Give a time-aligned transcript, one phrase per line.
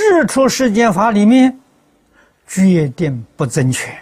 [0.00, 1.56] 世出世间法里面，
[2.46, 3.94] 决定不争权，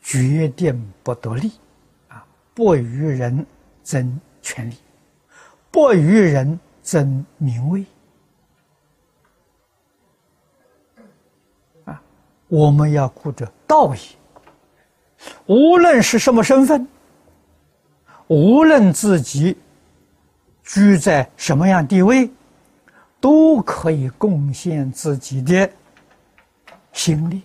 [0.00, 1.50] 决定不得利，
[2.06, 3.44] 啊，不与人
[3.82, 4.76] 争权利，
[5.72, 7.84] 不与人争名位，
[11.84, 12.00] 啊，
[12.46, 13.98] 我们要顾着道义，
[15.46, 16.86] 无论是什么身份，
[18.28, 19.56] 无论自己
[20.62, 22.30] 居在什么样地位。
[23.20, 25.70] 都可以贡献自己的
[26.92, 27.42] 心力，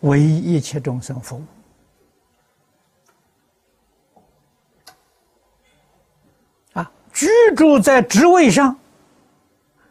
[0.00, 1.44] 为一切众生服务。
[6.74, 8.76] 啊，居住在职位上，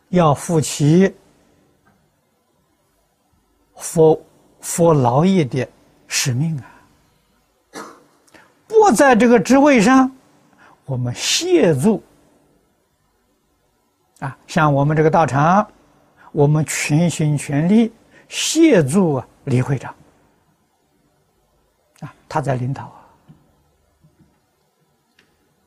[0.09, 1.14] 要负起
[3.76, 4.22] 佛
[4.62, 5.67] 佛劳役的
[6.08, 6.66] 使命啊！
[8.67, 10.09] 不在这个职位上，
[10.86, 12.02] 我们协助。
[14.20, 15.68] 啊，像我们这个道场，
[16.32, 17.94] 我们全心全力
[18.28, 19.94] 协助李会长。
[22.00, 22.98] 啊，他在领导啊，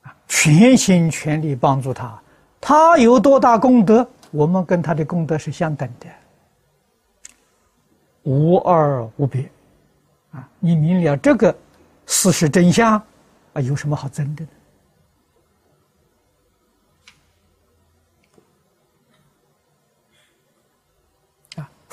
[0.02, 2.20] 啊，全心全力帮助他。
[2.60, 6.06] 他有多大功德，我们跟他的功德是相等的，
[8.24, 9.48] 无二无别。
[10.32, 11.56] 啊，你明了这个
[12.06, 13.00] 事实真相，
[13.52, 14.50] 啊，有什么好争的呢？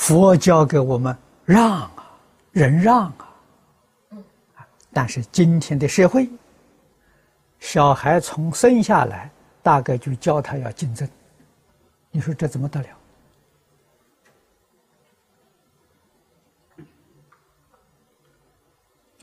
[0.07, 1.13] 佛教给我们
[1.43, 1.91] 让啊，
[2.53, 3.07] 忍让
[4.07, 6.29] 啊，但是今天的社会，
[7.59, 9.29] 小孩从生下来，
[9.61, 11.05] 大概就教他要竞争，
[12.09, 12.87] 你说这怎么得了？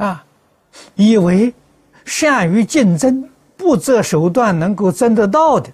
[0.07, 0.23] 啊，
[0.97, 1.55] 以为
[2.05, 3.27] 善于竞争、
[3.57, 5.73] 不择手段能够争得到的，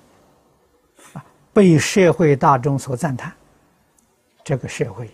[1.15, 3.35] 啊，被社会大众所赞叹。
[4.51, 5.09] 这个社会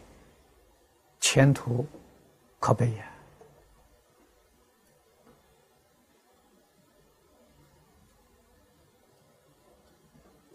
[1.20, 1.84] 前途
[2.58, 3.04] 可悲呀！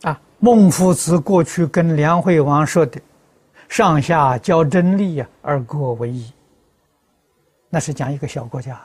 [0.09, 2.99] 啊，孟夫子过去跟梁惠王说的
[3.69, 6.33] “上下交真利呀，而国为一”，
[7.69, 8.81] 那是讲一个小国家，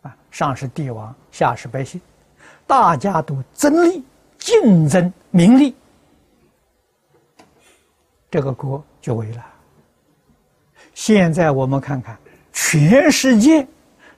[0.00, 2.00] 啊，上是帝王，下是百姓，
[2.66, 4.02] 大家都争利、
[4.38, 5.76] 竞争名利。
[8.32, 9.44] 这个国就危了。
[10.94, 12.18] 现在我们看看，
[12.50, 13.66] 全世界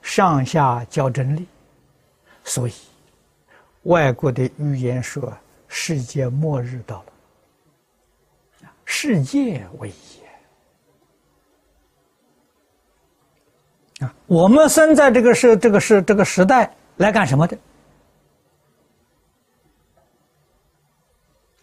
[0.01, 1.45] 上下交真理，
[2.45, 2.73] 所以
[3.83, 5.37] 外国的预言说
[5.67, 7.03] 世界末日到
[8.63, 9.89] 了，世界危
[13.99, 14.15] 也啊！
[14.27, 17.57] 我们生在这个时这个时这个时代来干什么的？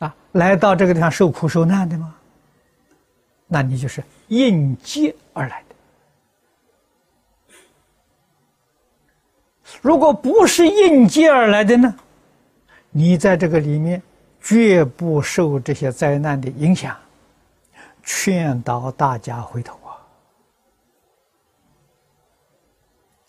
[0.00, 2.14] 啊，来到这个地方受苦受难的吗？
[3.52, 5.74] 那你就是应接而来的。
[9.82, 11.94] 如果不是应接而来的呢？
[12.90, 14.02] 你在这个里面
[14.40, 16.96] 绝不受这些灾难的影响，
[18.02, 20.00] 劝导大家回头啊！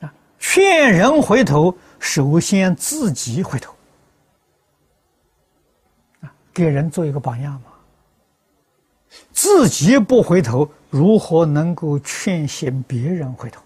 [0.08, 3.76] 啊，劝人回头，首先自己回头
[6.22, 7.73] 啊，给人做一个榜样嘛。
[9.32, 13.62] 自己不回头，如何能够劝醒别人回头？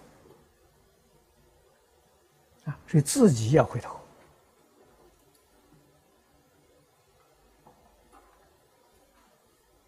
[2.64, 3.96] 啊，所以自己要回头。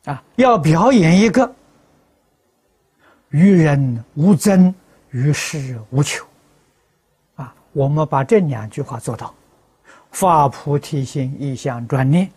[0.04, 1.54] 啊，要表演一个
[3.28, 4.74] 与人无争，
[5.10, 6.24] 与世无求。
[7.36, 9.34] 啊，我们把这两句话做到，
[10.10, 12.30] 发菩提心，一向专念。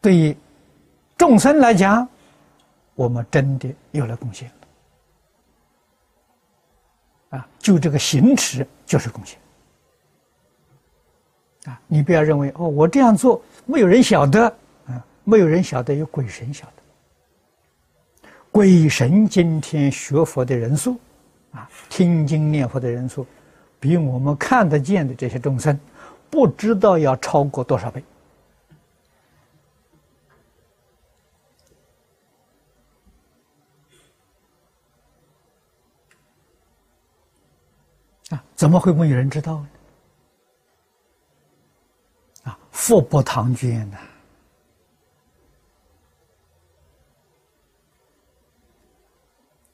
[0.00, 0.36] 对于
[1.18, 2.08] 众生来讲，
[2.94, 4.50] 我们真的有了贡献
[7.28, 7.46] 啊！
[7.58, 9.38] 就这个行持就是贡献
[11.66, 11.80] 啊！
[11.86, 14.46] 你不要认为哦，我这样做没有人晓得
[14.86, 16.72] 啊，没有人晓得，有鬼神晓得。
[18.50, 20.98] 鬼神今天学佛的人数
[21.52, 23.26] 啊，听经念佛的人数，
[23.78, 25.78] 比我们看得见的这些众生，
[26.30, 28.02] 不知道要超过多少倍。
[38.30, 39.68] 啊，怎么会没有人知道呢？
[42.44, 43.98] 啊，富不唐捐呐！